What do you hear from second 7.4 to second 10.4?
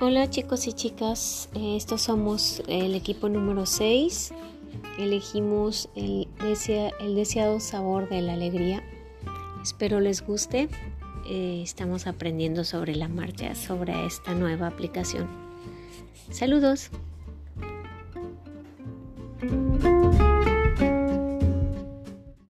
sabor de la alegría. Espero les